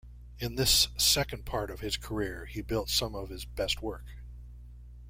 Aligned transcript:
In 0.39 0.55
this 0.55 0.87
second 0.97 1.45
part 1.45 1.69
of 1.69 1.81
his 1.81 1.95
career 1.95 2.47
he 2.47 2.63
built 2.63 2.89
some 2.89 3.13
of 3.13 3.29
his 3.29 3.45
best 3.45 3.83
work. 3.83 4.15